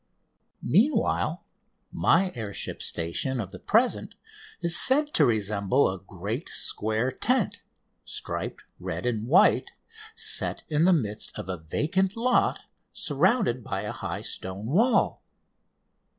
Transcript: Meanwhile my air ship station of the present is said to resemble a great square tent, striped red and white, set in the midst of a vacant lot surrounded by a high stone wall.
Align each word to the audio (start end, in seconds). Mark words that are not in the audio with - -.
Meanwhile 0.63 1.43
my 1.91 2.31
air 2.33 2.55
ship 2.55 2.81
station 2.81 3.39
of 3.39 3.51
the 3.51 3.59
present 3.59 4.15
is 4.61 4.75
said 4.75 5.13
to 5.13 5.27
resemble 5.27 5.87
a 5.91 5.99
great 5.99 6.49
square 6.49 7.11
tent, 7.11 7.61
striped 8.03 8.63
red 8.79 9.05
and 9.05 9.27
white, 9.27 9.73
set 10.15 10.63
in 10.69 10.85
the 10.85 10.91
midst 10.91 11.37
of 11.37 11.47
a 11.49 11.57
vacant 11.59 12.17
lot 12.17 12.61
surrounded 12.91 13.63
by 13.63 13.81
a 13.81 13.91
high 13.91 14.21
stone 14.21 14.71
wall. 14.71 15.21